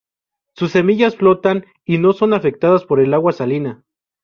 [0.55, 3.83] Sus semillas flotan y no son afectadas por el agua salina.